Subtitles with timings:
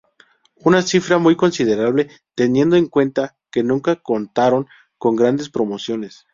[0.55, 4.65] Una cifra muy considerable teniendo en cuenta que nunca contaron
[4.97, 6.25] con grandes promociones.